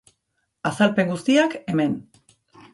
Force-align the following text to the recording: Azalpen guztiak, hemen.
Azalpen 0.69 1.13
guztiak, 1.13 1.55
hemen. 1.71 1.97